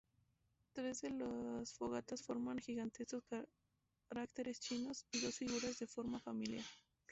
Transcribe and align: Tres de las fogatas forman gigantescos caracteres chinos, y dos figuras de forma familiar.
Tres 0.73 1.01
de 1.01 1.11
las 1.11 1.75
fogatas 1.75 2.23
forman 2.23 2.57
gigantescos 2.57 3.23
caracteres 4.09 4.59
chinos, 4.59 5.05
y 5.11 5.19
dos 5.21 5.37
figuras 5.37 5.77
de 5.77 5.85
forma 5.85 6.19
familiar. 6.19 6.65